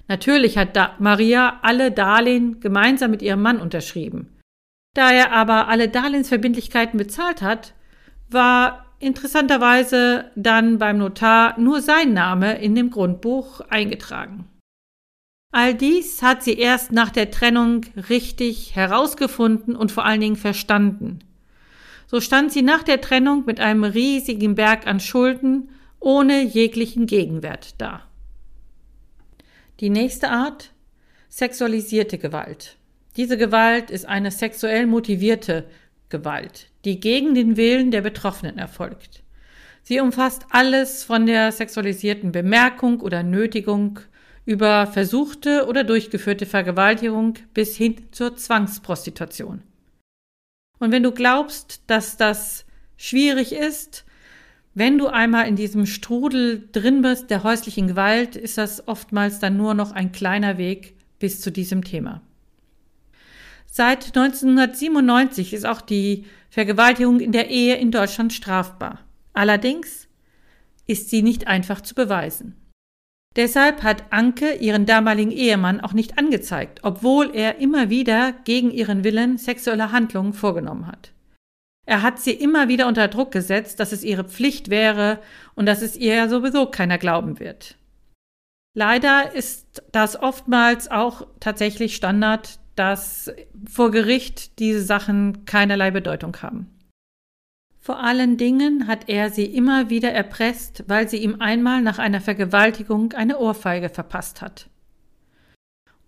Natürlich 0.07 0.57
hat 0.57 0.77
da 0.77 0.95
Maria 0.97 1.59
alle 1.61 1.91
Darlehen 1.91 2.61
gemeinsam 2.61 3.11
mit 3.11 3.21
ihrem 3.21 3.41
Mann 3.41 3.59
unterschrieben. 3.59 4.29
Da 4.93 5.11
er 5.11 5.33
aber 5.33 5.67
alle 5.67 5.89
Darlehensverbindlichkeiten 5.89 6.97
bezahlt 6.97 7.41
hat, 7.41 7.73
war 8.29 8.85
interessanterweise 8.99 10.31
dann 10.37 10.77
beim 10.77 10.99
Notar 10.99 11.59
nur 11.59 11.81
sein 11.81 12.13
Name 12.13 12.57
in 12.57 12.75
dem 12.75 12.91
Grundbuch 12.91 13.59
eingetragen. 13.59 14.47
All 15.51 15.73
dies 15.73 16.21
hat 16.21 16.43
sie 16.43 16.57
erst 16.57 16.93
nach 16.93 17.09
der 17.09 17.29
Trennung 17.29 17.81
richtig 18.09 18.73
herausgefunden 18.73 19.75
und 19.75 19.91
vor 19.91 20.05
allen 20.05 20.21
Dingen 20.21 20.37
verstanden. 20.37 21.19
So 22.07 22.21
stand 22.21 22.51
sie 22.51 22.61
nach 22.61 22.83
der 22.83 23.01
Trennung 23.01 23.43
mit 23.45 23.59
einem 23.59 23.83
riesigen 23.83 24.55
Berg 24.55 24.87
an 24.87 24.99
Schulden 24.99 25.69
ohne 25.99 26.43
jeglichen 26.43 27.07
Gegenwert 27.07 27.75
da. 27.79 28.01
Die 29.79 29.89
nächste 29.89 30.29
Art 30.29 30.71
sexualisierte 31.29 32.17
Gewalt. 32.17 32.77
Diese 33.17 33.37
Gewalt 33.37 33.91
ist 33.91 34.05
eine 34.05 34.31
sexuell 34.31 34.85
motivierte 34.85 35.65
Gewalt, 36.09 36.69
die 36.85 36.99
gegen 36.99 37.33
den 37.33 37.57
Willen 37.57 37.91
der 37.91 38.01
Betroffenen 38.01 38.57
erfolgt. 38.57 39.23
Sie 39.83 39.99
umfasst 39.99 40.45
alles 40.49 41.03
von 41.03 41.25
der 41.25 41.51
sexualisierten 41.51 42.31
Bemerkung 42.31 43.01
oder 43.01 43.23
Nötigung 43.23 43.99
über 44.45 44.87
versuchte 44.87 45.65
oder 45.67 45.83
durchgeführte 45.83 46.45
Vergewaltigung 46.45 47.35
bis 47.53 47.75
hin 47.75 47.95
zur 48.11 48.35
Zwangsprostitution. 48.35 49.61
Und 50.79 50.91
wenn 50.91 51.03
du 51.03 51.11
glaubst, 51.11 51.81
dass 51.87 52.17
das 52.17 52.65
schwierig 52.97 53.51
ist, 53.53 54.05
wenn 54.73 54.97
du 54.97 55.07
einmal 55.07 55.47
in 55.47 55.55
diesem 55.55 55.85
Strudel 55.85 56.67
drin 56.71 57.01
bist 57.01 57.29
der 57.29 57.43
häuslichen 57.43 57.87
Gewalt, 57.87 58.35
ist 58.35 58.57
das 58.57 58.87
oftmals 58.87 59.39
dann 59.39 59.55
nur 59.55 59.73
noch 59.73 59.93
ein 59.93 60.11
kleiner 60.11 60.57
Weg 60.57 60.95
bis 61.17 61.39
zu 61.39 61.51
diesem 61.51 61.83
Thema. 61.83 62.21
Seit 63.65 64.07
1997 64.07 65.53
ist 65.53 65.65
auch 65.65 65.81
die 65.81 66.25
Vergewaltigung 66.49 67.19
in 67.19 67.31
der 67.31 67.49
Ehe 67.49 67.75
in 67.75 67.91
Deutschland 67.91 68.33
strafbar. 68.33 68.99
Allerdings 69.33 70.07
ist 70.87 71.09
sie 71.09 71.21
nicht 71.21 71.47
einfach 71.47 71.81
zu 71.81 71.95
beweisen. 71.95 72.55
Deshalb 73.35 73.83
hat 73.83 74.05
Anke 74.11 74.53
ihren 74.53 74.85
damaligen 74.85 75.31
Ehemann 75.31 75.81
auch 75.81 75.91
nicht 75.91 76.17
angezeigt, 76.17 76.79
obwohl 76.83 77.35
er 77.35 77.57
immer 77.57 77.89
wieder 77.89 78.31
gegen 78.31 78.71
ihren 78.71 79.03
Willen 79.03 79.37
sexuelle 79.37 79.91
Handlungen 79.91 80.33
vorgenommen 80.33 80.87
hat. 80.87 81.11
Er 81.85 82.01
hat 82.01 82.19
sie 82.19 82.31
immer 82.31 82.67
wieder 82.67 82.87
unter 82.87 83.07
Druck 83.07 83.31
gesetzt, 83.31 83.79
dass 83.79 83.91
es 83.91 84.03
ihre 84.03 84.23
Pflicht 84.23 84.69
wäre 84.69 85.19
und 85.53 85.65
dass 85.65 85.81
es 85.81 85.95
ihr 85.97 86.29
sowieso 86.29 86.65
keiner 86.65 86.97
glauben 86.97 87.39
wird. 87.39 87.77
Leider 88.73 89.33
ist 89.33 89.83
das 89.91 90.19
oftmals 90.19 90.89
auch 90.89 91.27
tatsächlich 91.39 91.95
Standard, 91.95 92.59
dass 92.75 93.31
vor 93.69 93.91
Gericht 93.91 94.59
diese 94.59 94.81
Sachen 94.81 95.45
keinerlei 95.45 95.91
Bedeutung 95.91 96.35
haben. 96.41 96.74
Vor 97.85 97.99
allen 97.99 98.37
Dingen 98.37 98.87
hat 98.87 99.09
er 99.09 99.29
sie 99.29 99.45
immer 99.45 99.91
wieder 99.91 100.11
erpresst, 100.11 100.85
weil 100.87 101.07
sie 101.07 101.17
ihm 101.17 101.35
einmal 101.39 101.83
nach 101.83 101.99
einer 101.99 102.19
Vergewaltigung 102.19 103.13
eine 103.13 103.37
Ohrfeige 103.37 103.89
verpasst 103.89 104.41
hat. 104.41 104.71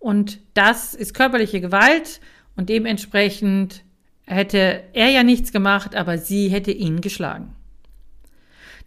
Und 0.00 0.40
das 0.54 0.94
ist 0.94 1.14
körperliche 1.14 1.60
Gewalt 1.60 2.20
und 2.56 2.68
dementsprechend 2.68 3.84
hätte 4.26 4.82
er 4.92 5.10
ja 5.10 5.22
nichts 5.22 5.52
gemacht, 5.52 5.94
aber 5.94 6.18
sie 6.18 6.48
hätte 6.48 6.72
ihn 6.72 7.00
geschlagen. 7.00 7.54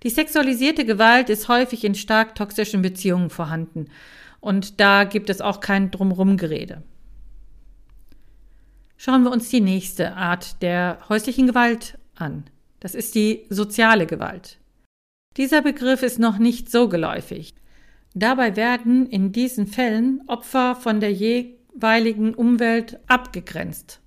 Die 0.03 0.09
sexualisierte 0.09 0.83
Gewalt 0.83 1.29
ist 1.29 1.47
häufig 1.47 1.85
in 1.85 1.95
stark 1.95 2.35
toxischen 2.35 2.81
Beziehungen 2.81 3.29
vorhanden 3.29 3.85
und 4.41 4.81
da 4.81 5.05
gibt 5.05 5.29
es 5.29 5.39
auch 5.39 5.61
kein 5.61 5.91
Drumrumgerede. 5.91 6.83
Schauen 8.97 9.23
wir 9.23 9.31
uns 9.31 9.47
die 9.47 9.61
nächste 9.61 10.17
Art 10.17 10.61
der 10.61 10.97
häuslichen 11.07 11.47
Gewalt 11.47 11.97
an. 12.15 12.50
Das 12.81 12.95
ist 12.95 13.15
die 13.15 13.45
soziale 13.49 14.05
Gewalt. 14.05 14.57
Dieser 15.37 15.61
Begriff 15.61 16.03
ist 16.03 16.19
noch 16.19 16.39
nicht 16.39 16.69
so 16.69 16.89
geläufig. 16.89 17.53
Dabei 18.13 18.57
werden 18.57 19.05
in 19.05 19.31
diesen 19.31 19.67
Fällen 19.67 20.21
Opfer 20.27 20.75
von 20.75 20.99
der 20.99 21.13
jeweiligen 21.13 22.33
Umwelt 22.33 22.99
abgegrenzt. 23.07 24.01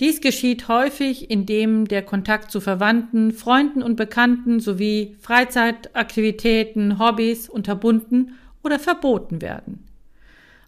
Dies 0.00 0.20
geschieht 0.20 0.68
häufig, 0.68 1.30
indem 1.30 1.86
der 1.86 2.02
Kontakt 2.02 2.50
zu 2.50 2.60
Verwandten, 2.60 3.32
Freunden 3.32 3.82
und 3.82 3.96
Bekannten 3.96 4.60
sowie 4.60 5.16
Freizeitaktivitäten, 5.20 6.98
Hobbys 6.98 7.48
unterbunden 7.48 8.38
oder 8.62 8.78
verboten 8.78 9.40
werden. 9.40 9.84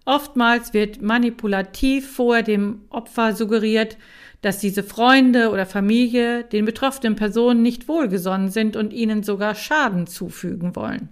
Oftmals 0.04 0.72
wird 0.72 1.02
manipulativ 1.02 2.10
vor 2.10 2.42
dem 2.42 2.82
Opfer 2.88 3.34
suggeriert, 3.34 3.98
dass 4.42 4.58
diese 4.58 4.82
Freunde 4.82 5.50
oder 5.50 5.66
Familie 5.66 6.44
den 6.44 6.64
betroffenen 6.64 7.16
Personen 7.16 7.62
nicht 7.62 7.88
wohlgesonnen 7.88 8.48
sind 8.48 8.76
und 8.76 8.92
ihnen 8.92 9.22
sogar 9.22 9.54
Schaden 9.54 10.06
zufügen 10.06 10.76
wollen. 10.76 11.10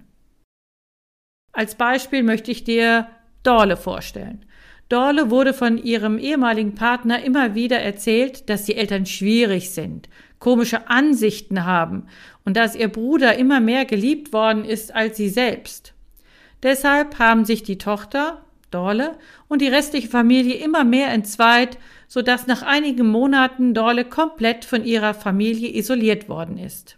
Als 1.52 1.74
Beispiel 1.74 2.22
möchte 2.22 2.50
ich 2.50 2.64
dir 2.64 3.08
Dorle 3.42 3.76
vorstellen. 3.76 4.44
Dorle 4.88 5.30
wurde 5.30 5.52
von 5.52 5.76
ihrem 5.76 6.18
ehemaligen 6.18 6.74
Partner 6.74 7.22
immer 7.22 7.54
wieder 7.54 7.78
erzählt, 7.78 8.48
dass 8.48 8.64
die 8.64 8.76
Eltern 8.76 9.04
schwierig 9.04 9.70
sind, 9.70 10.08
komische 10.38 10.88
Ansichten 10.88 11.64
haben 11.64 12.06
und 12.44 12.56
dass 12.56 12.74
ihr 12.74 12.88
Bruder 12.88 13.36
immer 13.36 13.60
mehr 13.60 13.84
geliebt 13.84 14.32
worden 14.32 14.64
ist 14.64 14.94
als 14.94 15.18
sie 15.18 15.28
selbst. 15.28 15.92
Deshalb 16.62 17.18
haben 17.18 17.44
sich 17.44 17.62
die 17.62 17.78
Tochter, 17.78 18.44
Dorle, 18.70 19.16
und 19.48 19.62
die 19.62 19.68
restliche 19.68 20.08
Familie 20.08 20.56
immer 20.56 20.84
mehr 20.84 21.08
entzweit 21.12 21.78
so 22.08 22.22
dass 22.22 22.46
nach 22.46 22.62
einigen 22.62 23.06
Monaten 23.06 23.74
Dorle 23.74 24.04
komplett 24.06 24.64
von 24.64 24.84
ihrer 24.84 25.14
Familie 25.14 25.76
isoliert 25.76 26.28
worden 26.28 26.56
ist. 26.56 26.96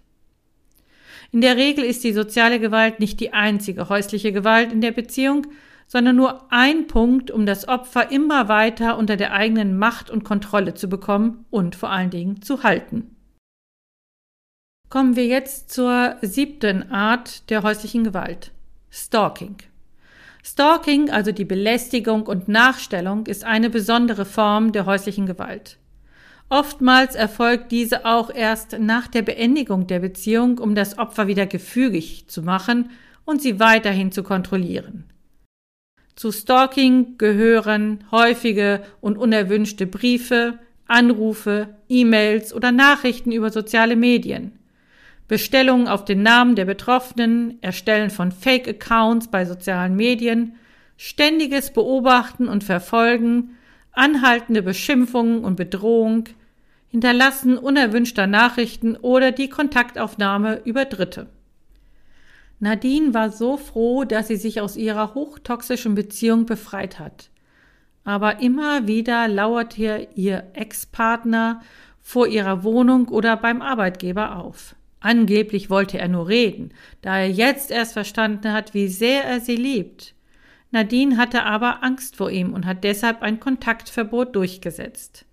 In 1.32 1.40
der 1.40 1.56
Regel 1.56 1.84
ist 1.84 2.02
die 2.04 2.12
soziale 2.12 2.60
Gewalt 2.60 3.00
nicht 3.00 3.20
die 3.20 3.32
einzige 3.32 3.88
häusliche 3.88 4.32
Gewalt 4.32 4.72
in 4.72 4.80
der 4.80 4.92
Beziehung, 4.92 5.48
sondern 5.86 6.16
nur 6.16 6.52
ein 6.52 6.86
Punkt, 6.86 7.32
um 7.32 7.46
das 7.46 7.66
Opfer 7.66 8.12
immer 8.12 8.48
weiter 8.48 8.96
unter 8.96 9.16
der 9.16 9.32
eigenen 9.32 9.76
Macht 9.76 10.10
und 10.10 10.24
Kontrolle 10.24 10.74
zu 10.74 10.88
bekommen 10.88 11.44
und 11.50 11.74
vor 11.74 11.90
allen 11.90 12.10
Dingen 12.10 12.42
zu 12.42 12.62
halten. 12.62 13.16
Kommen 14.88 15.14
wir 15.14 15.26
jetzt 15.26 15.70
zur 15.70 16.16
siebten 16.20 16.90
Art 16.90 17.48
der 17.50 17.62
häuslichen 17.62 18.04
Gewalt. 18.04 18.52
Stalking. 18.90 19.56
Stalking, 20.42 21.10
also 21.10 21.32
die 21.32 21.44
Belästigung 21.44 22.26
und 22.26 22.48
Nachstellung, 22.48 23.26
ist 23.26 23.44
eine 23.44 23.70
besondere 23.70 24.24
Form 24.24 24.72
der 24.72 24.86
häuslichen 24.86 25.26
Gewalt. 25.26 25.78
Oftmals 26.48 27.14
erfolgt 27.14 27.70
diese 27.70 28.04
auch 28.04 28.28
erst 28.28 28.78
nach 28.78 29.06
der 29.06 29.22
Beendigung 29.22 29.86
der 29.86 30.00
Beziehung, 30.00 30.58
um 30.58 30.74
das 30.74 30.98
Opfer 30.98 31.28
wieder 31.28 31.46
gefügig 31.46 32.26
zu 32.28 32.42
machen 32.42 32.90
und 33.24 33.40
sie 33.40 33.60
weiterhin 33.60 34.10
zu 34.10 34.24
kontrollieren. 34.24 35.04
Zu 36.16 36.32
Stalking 36.32 37.16
gehören 37.18 38.04
häufige 38.10 38.82
und 39.00 39.16
unerwünschte 39.16 39.86
Briefe, 39.86 40.58
Anrufe, 40.86 41.68
E-Mails 41.88 42.52
oder 42.52 42.72
Nachrichten 42.72 43.30
über 43.30 43.50
soziale 43.50 43.94
Medien. 43.94 44.59
Bestellungen 45.30 45.86
auf 45.86 46.04
den 46.04 46.24
Namen 46.24 46.56
der 46.56 46.64
Betroffenen, 46.64 47.62
Erstellen 47.62 48.10
von 48.10 48.32
Fake-Accounts 48.32 49.28
bei 49.28 49.44
sozialen 49.44 49.94
Medien, 49.94 50.56
ständiges 50.96 51.72
Beobachten 51.72 52.48
und 52.48 52.64
Verfolgen, 52.64 53.56
anhaltende 53.92 54.60
Beschimpfungen 54.60 55.44
und 55.44 55.54
Bedrohung, 55.54 56.24
Hinterlassen 56.88 57.56
unerwünschter 57.56 58.26
Nachrichten 58.26 58.96
oder 58.96 59.30
die 59.30 59.48
Kontaktaufnahme 59.48 60.62
über 60.64 60.84
Dritte. 60.84 61.28
Nadine 62.58 63.14
war 63.14 63.30
so 63.30 63.56
froh, 63.56 64.02
dass 64.02 64.26
sie 64.26 64.36
sich 64.36 64.60
aus 64.60 64.76
ihrer 64.76 65.14
hochtoxischen 65.14 65.94
Beziehung 65.94 66.44
befreit 66.44 66.98
hat. 66.98 67.30
Aber 68.02 68.40
immer 68.40 68.88
wieder 68.88 69.28
lauerte 69.28 70.08
ihr 70.16 70.48
Ex-Partner 70.54 71.62
vor 72.02 72.26
ihrer 72.26 72.64
Wohnung 72.64 73.06
oder 73.06 73.36
beim 73.36 73.62
Arbeitgeber 73.62 74.34
auf. 74.34 74.74
Angeblich 75.00 75.70
wollte 75.70 75.98
er 75.98 76.08
nur 76.08 76.28
reden, 76.28 76.72
da 77.00 77.18
er 77.18 77.30
jetzt 77.30 77.70
erst 77.70 77.94
verstanden 77.94 78.52
hat, 78.52 78.74
wie 78.74 78.88
sehr 78.88 79.24
er 79.24 79.40
sie 79.40 79.56
liebt. 79.56 80.14
Nadine 80.70 81.16
hatte 81.16 81.44
aber 81.44 81.82
Angst 81.82 82.16
vor 82.16 82.30
ihm 82.30 82.52
und 82.52 82.66
hat 82.66 82.84
deshalb 82.84 83.22
ein 83.22 83.40
Kontaktverbot 83.40 84.36
durchgesetzt. 84.36 85.24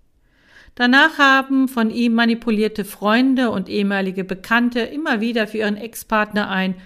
Danach 0.74 1.18
haben 1.18 1.68
von 1.68 1.90
ihm 1.90 2.14
manipulierte 2.14 2.84
Freunde 2.84 3.50
und 3.50 3.68
ehemalige 3.68 4.24
Bekannte 4.24 4.80
immer 4.80 5.20
wieder 5.20 5.46
für 5.46 5.58
ihren 5.58 5.76
Ex-Partner 5.76 6.48
ein 6.48 6.76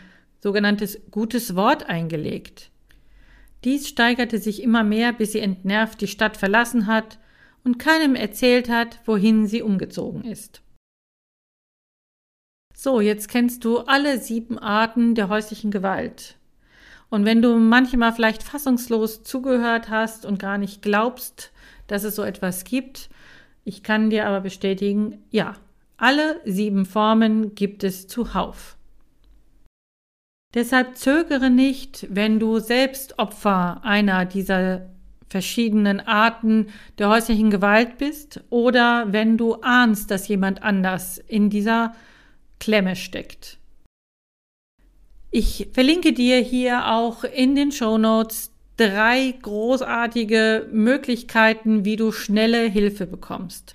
sogenanntes 0.40 1.00
gutes 1.10 1.54
Wort 1.54 1.88
eingelegt. 1.88 2.70
Dies 3.64 3.88
steigerte 3.88 4.38
sich 4.38 4.62
immer 4.62 4.82
mehr, 4.82 5.12
bis 5.12 5.32
sie 5.32 5.40
entnervt 5.40 6.00
die 6.00 6.08
Stadt 6.08 6.36
verlassen 6.36 6.86
hat 6.86 7.18
und 7.64 7.78
keinem 7.78 8.16
erzählt 8.16 8.68
hat, 8.68 8.98
wohin 9.04 9.46
sie 9.46 9.62
umgezogen 9.62 10.24
ist. 10.24 10.61
So, 12.84 13.00
jetzt 13.00 13.28
kennst 13.28 13.64
du 13.64 13.78
alle 13.78 14.18
sieben 14.18 14.58
Arten 14.58 15.14
der 15.14 15.28
häuslichen 15.28 15.70
Gewalt. 15.70 16.34
Und 17.10 17.24
wenn 17.24 17.40
du 17.40 17.56
manchmal 17.56 18.12
vielleicht 18.12 18.42
fassungslos 18.42 19.22
zugehört 19.22 19.88
hast 19.88 20.26
und 20.26 20.40
gar 20.40 20.58
nicht 20.58 20.82
glaubst, 20.82 21.52
dass 21.86 22.02
es 22.02 22.16
so 22.16 22.24
etwas 22.24 22.64
gibt, 22.64 23.08
ich 23.62 23.84
kann 23.84 24.10
dir 24.10 24.26
aber 24.26 24.40
bestätigen, 24.40 25.22
ja, 25.30 25.54
alle 25.96 26.40
sieben 26.44 26.84
Formen 26.84 27.54
gibt 27.54 27.84
es 27.84 28.08
zuhauf. 28.08 28.76
Deshalb 30.52 30.96
zögere 30.96 31.50
nicht, 31.50 32.08
wenn 32.10 32.40
du 32.40 32.58
selbst 32.58 33.16
Opfer 33.20 33.84
einer 33.84 34.24
dieser 34.24 34.88
verschiedenen 35.28 36.00
Arten 36.00 36.66
der 36.98 37.10
häuslichen 37.10 37.50
Gewalt 37.52 37.98
bist 37.98 38.42
oder 38.50 39.12
wenn 39.12 39.36
du 39.38 39.54
ahnst, 39.62 40.10
dass 40.10 40.26
jemand 40.26 40.64
anders 40.64 41.18
in 41.18 41.48
dieser 41.48 41.94
Klemme 42.62 42.94
steckt. 42.94 43.58
Ich 45.32 45.70
verlinke 45.72 46.12
dir 46.12 46.38
hier 46.38 46.92
auch 46.92 47.24
in 47.24 47.56
den 47.56 47.72
Show 47.72 47.98
Notes 47.98 48.52
drei 48.76 49.34
großartige 49.42 50.68
Möglichkeiten, 50.70 51.84
wie 51.84 51.96
du 51.96 52.12
schnelle 52.12 52.68
Hilfe 52.68 53.08
bekommst. 53.08 53.74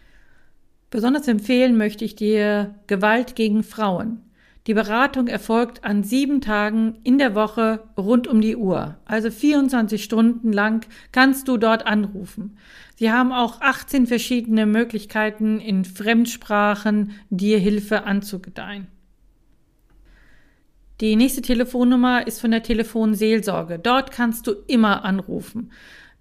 Besonders 0.90 1.28
empfehlen 1.28 1.76
möchte 1.76 2.06
ich 2.06 2.16
dir 2.16 2.76
Gewalt 2.88 3.36
gegen 3.36 3.64
Frauen. 3.64 4.22
Die 4.68 4.74
Beratung 4.74 5.28
erfolgt 5.28 5.86
an 5.86 6.04
sieben 6.04 6.42
Tagen 6.42 7.00
in 7.06 7.18
der 7.18 7.36
Woche 7.36 7.86
rund 7.98 8.28
um 8.28 8.42
die 8.42 8.58
Uhr. 8.58 8.98
Also 9.06 9.32
24 9.32 10.04
Stunden 10.04 10.52
lang 10.52 10.86
kannst 11.14 11.48
du 11.48 11.56
dort 11.56 11.88
anrufen. 11.88 12.58
Sie 12.98 13.10
haben 13.10 13.32
auch 13.32 13.62
18 13.62 14.08
verschiedene 14.08 14.66
Möglichkeiten 14.66 15.62
in 15.62 15.86
Fremdsprachen, 15.86 17.12
dir 17.30 17.60
Hilfe 17.60 18.04
anzugedeihen. 18.04 18.88
Die 21.00 21.16
nächste 21.16 21.42
Telefonnummer 21.42 22.28
ist 22.28 22.42
von 22.42 22.52
der 22.52 22.64
Telefonseelsorge. 22.64 23.80
Dort 23.80 24.12
kannst 24.12 24.48
du 24.48 24.52
immer 24.68 25.06
anrufen. 25.06 25.72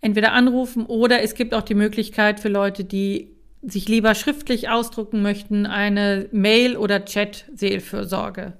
Entweder 0.00 0.32
anrufen 0.32 0.86
oder 0.86 1.20
es 1.22 1.34
gibt 1.34 1.52
auch 1.52 1.62
die 1.62 1.74
Möglichkeit 1.74 2.38
für 2.38 2.50
Leute, 2.50 2.84
die 2.84 3.35
sich 3.62 3.88
lieber 3.88 4.14
schriftlich 4.14 4.68
ausdrucken 4.68 5.22
möchten, 5.22 5.66
eine 5.66 6.28
Mail- 6.32 6.76
oder 6.76 7.04
Chat-Seelfürsorge. 7.04 8.54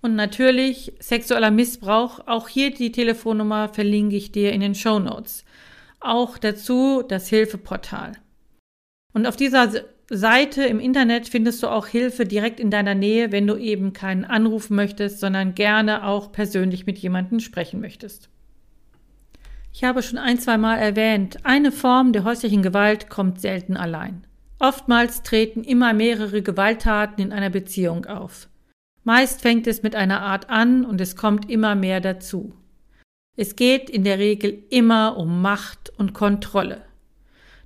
Und 0.00 0.14
natürlich 0.14 0.92
sexueller 1.00 1.50
Missbrauch, 1.50 2.20
auch 2.26 2.48
hier 2.48 2.72
die 2.72 2.92
Telefonnummer 2.92 3.68
verlinke 3.68 4.16
ich 4.16 4.32
dir 4.32 4.52
in 4.52 4.60
den 4.60 4.74
Show 4.74 4.98
Notes. 4.98 5.44
Auch 6.00 6.38
dazu 6.38 7.02
das 7.06 7.28
Hilfeportal. 7.28 8.12
Und 9.12 9.26
auf 9.26 9.36
dieser 9.36 9.72
Seite 10.10 10.64
im 10.64 10.80
Internet 10.80 11.28
findest 11.28 11.62
du 11.62 11.66
auch 11.66 11.86
Hilfe 11.86 12.24
direkt 12.24 12.60
in 12.60 12.70
deiner 12.70 12.94
Nähe, 12.94 13.32
wenn 13.32 13.46
du 13.46 13.56
eben 13.56 13.92
keinen 13.92 14.24
Anruf 14.24 14.70
möchtest, 14.70 15.20
sondern 15.20 15.54
gerne 15.54 16.06
auch 16.06 16.32
persönlich 16.32 16.86
mit 16.86 16.98
jemandem 16.98 17.40
sprechen 17.40 17.80
möchtest. 17.80 18.30
Ich 19.72 19.84
habe 19.84 20.02
schon 20.02 20.18
ein, 20.18 20.38
zwei 20.38 20.58
Mal 20.58 20.76
erwähnt, 20.76 21.44
eine 21.44 21.72
Form 21.72 22.12
der 22.12 22.24
häuslichen 22.24 22.62
Gewalt 22.62 23.08
kommt 23.08 23.40
selten 23.40 23.76
allein. 23.76 24.26
Oftmals 24.58 25.22
treten 25.22 25.62
immer 25.62 25.92
mehrere 25.92 26.42
Gewalttaten 26.42 27.22
in 27.22 27.32
einer 27.32 27.50
Beziehung 27.50 28.06
auf. 28.06 28.48
Meist 29.04 29.40
fängt 29.40 29.66
es 29.66 29.82
mit 29.82 29.94
einer 29.94 30.20
Art 30.20 30.50
an 30.50 30.84
und 30.84 31.00
es 31.00 31.16
kommt 31.16 31.48
immer 31.48 31.74
mehr 31.74 32.00
dazu. 32.00 32.52
Es 33.36 33.54
geht 33.54 33.88
in 33.88 34.02
der 34.02 34.18
Regel 34.18 34.64
immer 34.68 35.16
um 35.16 35.40
Macht 35.40 35.92
und 35.96 36.12
Kontrolle. 36.12 36.82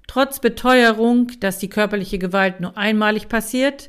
Trotz 0.06 0.38
Beteuerung, 0.38 1.32
dass 1.40 1.58
die 1.58 1.70
körperliche 1.70 2.18
Gewalt 2.18 2.60
nur 2.60 2.76
einmalig 2.76 3.28
passiert, 3.28 3.88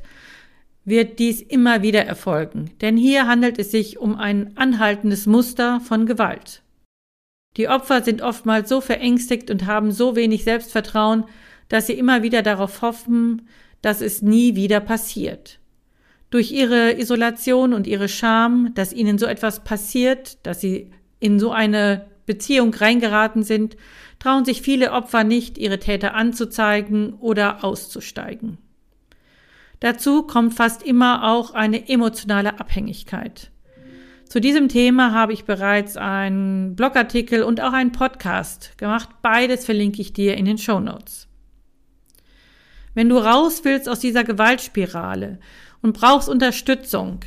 wird 0.86 1.18
dies 1.18 1.42
immer 1.42 1.82
wieder 1.82 2.04
erfolgen, 2.06 2.70
denn 2.80 2.96
hier 2.96 3.26
handelt 3.26 3.58
es 3.58 3.70
sich 3.70 3.98
um 3.98 4.16
ein 4.16 4.56
anhaltendes 4.56 5.26
Muster 5.26 5.80
von 5.80 6.06
Gewalt. 6.06 6.63
Die 7.56 7.68
Opfer 7.68 8.02
sind 8.02 8.22
oftmals 8.22 8.68
so 8.68 8.80
verängstigt 8.80 9.50
und 9.50 9.66
haben 9.66 9.92
so 9.92 10.16
wenig 10.16 10.44
Selbstvertrauen, 10.44 11.24
dass 11.68 11.86
sie 11.86 11.94
immer 11.94 12.22
wieder 12.22 12.42
darauf 12.42 12.82
hoffen, 12.82 13.48
dass 13.80 14.00
es 14.00 14.22
nie 14.22 14.56
wieder 14.56 14.80
passiert. 14.80 15.60
Durch 16.30 16.50
ihre 16.50 16.98
Isolation 16.98 17.72
und 17.72 17.86
ihre 17.86 18.08
Scham, 18.08 18.72
dass 18.74 18.92
ihnen 18.92 19.18
so 19.18 19.26
etwas 19.26 19.62
passiert, 19.62 20.44
dass 20.44 20.60
sie 20.60 20.90
in 21.20 21.38
so 21.38 21.52
eine 21.52 22.06
Beziehung 22.26 22.74
reingeraten 22.74 23.42
sind, 23.42 23.76
trauen 24.18 24.44
sich 24.44 24.62
viele 24.62 24.92
Opfer 24.92 25.22
nicht, 25.22 25.58
ihre 25.58 25.78
Täter 25.78 26.14
anzuzeigen 26.14 27.14
oder 27.14 27.62
auszusteigen. 27.62 28.58
Dazu 29.80 30.22
kommt 30.22 30.54
fast 30.54 30.82
immer 30.82 31.30
auch 31.30 31.52
eine 31.52 31.88
emotionale 31.88 32.58
Abhängigkeit. 32.58 33.50
Zu 34.34 34.40
diesem 34.40 34.68
Thema 34.68 35.12
habe 35.12 35.32
ich 35.32 35.44
bereits 35.44 35.96
einen 35.96 36.74
Blogartikel 36.74 37.44
und 37.44 37.60
auch 37.60 37.72
einen 37.72 37.92
Podcast 37.92 38.76
gemacht. 38.78 39.08
Beides 39.22 39.64
verlinke 39.64 40.02
ich 40.02 40.12
dir 40.12 40.36
in 40.36 40.44
den 40.44 40.58
Show 40.58 40.80
Notes. 40.80 41.28
Wenn 42.94 43.08
du 43.08 43.16
raus 43.16 43.60
willst 43.62 43.88
aus 43.88 44.00
dieser 44.00 44.24
Gewaltspirale 44.24 45.38
und 45.82 45.92
brauchst 45.96 46.28
Unterstützung, 46.28 47.20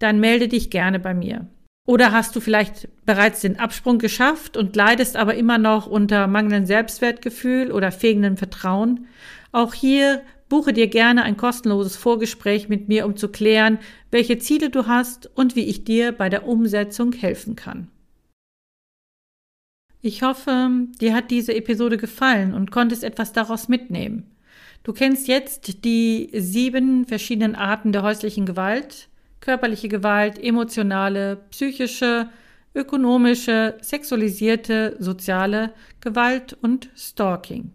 dann 0.00 0.20
melde 0.20 0.48
dich 0.48 0.68
gerne 0.68 1.00
bei 1.00 1.14
mir. 1.14 1.46
Oder 1.86 2.12
hast 2.12 2.36
du 2.36 2.40
vielleicht 2.40 2.90
bereits 3.06 3.40
den 3.40 3.58
Absprung 3.58 3.98
geschafft 3.98 4.58
und 4.58 4.76
leidest 4.76 5.16
aber 5.16 5.34
immer 5.34 5.56
noch 5.56 5.86
unter 5.86 6.26
mangelndem 6.26 6.66
Selbstwertgefühl 6.66 7.72
oder 7.72 7.90
fehlendem 7.90 8.36
Vertrauen? 8.36 9.06
Auch 9.50 9.72
hier 9.72 10.20
Buche 10.48 10.72
dir 10.72 10.86
gerne 10.86 11.22
ein 11.22 11.36
kostenloses 11.36 11.96
Vorgespräch 11.96 12.68
mit 12.68 12.88
mir, 12.88 13.04
um 13.06 13.16
zu 13.16 13.28
klären, 13.28 13.78
welche 14.10 14.38
Ziele 14.38 14.70
du 14.70 14.86
hast 14.86 15.30
und 15.34 15.56
wie 15.56 15.64
ich 15.64 15.84
dir 15.84 16.12
bei 16.12 16.28
der 16.28 16.46
Umsetzung 16.46 17.12
helfen 17.12 17.54
kann. 17.54 17.88
Ich 20.00 20.22
hoffe, 20.22 20.70
dir 21.00 21.14
hat 21.14 21.30
diese 21.30 21.54
Episode 21.54 21.96
gefallen 21.96 22.54
und 22.54 22.70
konntest 22.70 23.02
etwas 23.02 23.32
daraus 23.32 23.68
mitnehmen. 23.68 24.30
Du 24.84 24.92
kennst 24.92 25.28
jetzt 25.28 25.84
die 25.84 26.30
sieben 26.32 27.04
verschiedenen 27.04 27.56
Arten 27.56 27.92
der 27.92 28.02
häuslichen 28.02 28.46
Gewalt, 28.46 29.08
körperliche 29.40 29.88
Gewalt, 29.88 30.42
emotionale, 30.42 31.36
psychische, 31.50 32.30
ökonomische, 32.74 33.76
sexualisierte, 33.80 34.96
soziale 35.00 35.72
Gewalt 36.00 36.56
und 36.62 36.90
Stalking. 36.96 37.72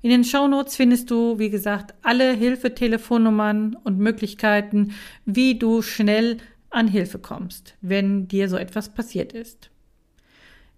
In 0.00 0.10
den 0.10 0.24
Shownotes 0.24 0.76
findest 0.76 1.10
du, 1.10 1.38
wie 1.38 1.50
gesagt, 1.50 1.94
alle 2.02 2.32
Hilfetelefonnummern 2.32 3.76
und 3.82 3.98
Möglichkeiten, 3.98 4.92
wie 5.24 5.58
du 5.58 5.82
schnell 5.82 6.38
an 6.70 6.86
Hilfe 6.86 7.18
kommst, 7.18 7.76
wenn 7.80 8.28
dir 8.28 8.48
so 8.48 8.56
etwas 8.56 8.94
passiert 8.94 9.32
ist. 9.32 9.70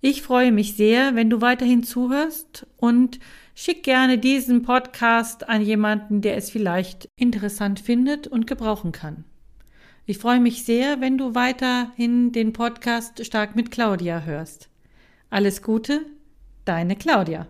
Ich 0.01 0.23
freue 0.23 0.51
mich 0.51 0.77
sehr, 0.77 1.15
wenn 1.15 1.29
du 1.29 1.43
weiterhin 1.43 1.83
zuhörst 1.83 2.67
und 2.79 3.21
schick 3.55 3.83
gerne 3.83 4.17
diesen 4.17 4.63
Podcast 4.63 5.47
an 5.47 5.61
jemanden, 5.61 6.23
der 6.23 6.39
es 6.39 6.49
vielleicht 6.49 7.11
interessant 7.17 7.81
findet 7.81 8.27
und 8.27 8.47
gebrauchen 8.47 8.93
kann. 8.93 9.25
Ich 10.07 10.17
freue 10.17 10.41
mich 10.41 10.65
sehr, 10.65 11.03
wenn 11.03 11.19
du 11.19 11.35
weiterhin 11.35 12.33
den 12.33 12.55
Podcast 12.55 13.25
Stark 13.27 13.55
mit 13.55 13.71
Claudia 13.71 14.23
hörst. 14.23 14.71
Alles 15.29 15.61
Gute, 15.61 16.07
deine 16.65 16.97
Claudia. 16.97 17.47